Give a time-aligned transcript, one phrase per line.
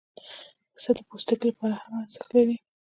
[0.73, 2.55] پسه د پوستکي لپاره هم ارزښت لري.